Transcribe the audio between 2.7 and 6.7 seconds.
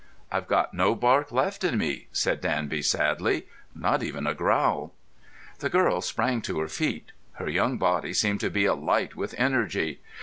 sadly. "Not even a growl." The girl sprang to her